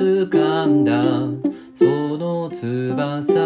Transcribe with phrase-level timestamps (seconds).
[0.00, 1.02] 掴んだ。
[1.76, 3.39] その翼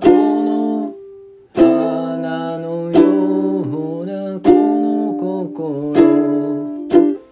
[0.00, 0.92] この
[1.54, 2.98] 花のよ
[4.00, 5.94] うなこの心。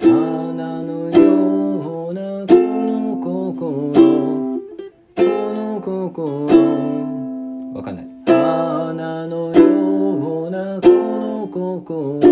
[0.00, 3.92] 花のようなこの心。
[5.16, 7.74] この心。
[7.74, 8.06] わかんない。
[8.26, 12.31] 花のようなこの心。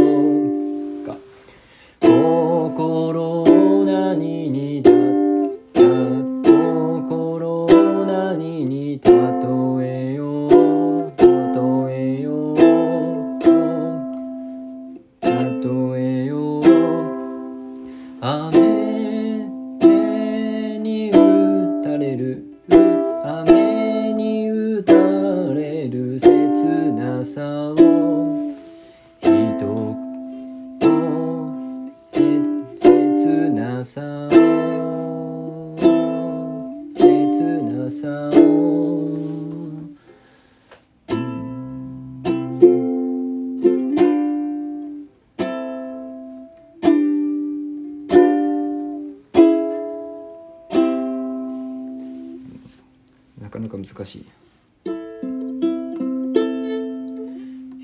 [53.50, 54.26] なかなか難しい。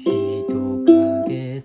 [0.04, 1.60] 人影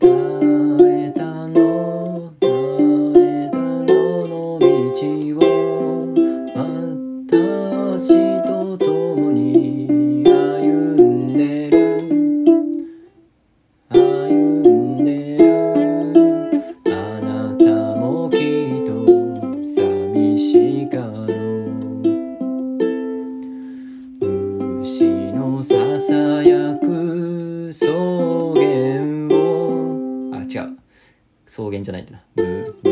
[31.52, 32.24] 草原じゃないんだな。
[32.34, 32.91] ブーブ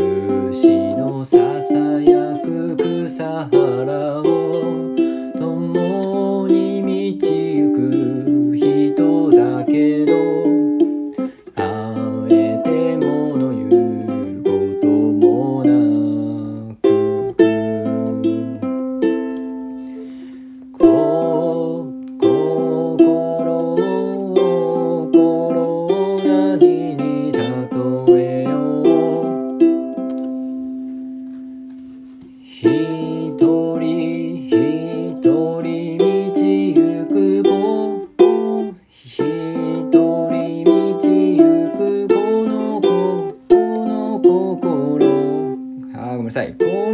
[46.29, 46.88] めんなさい。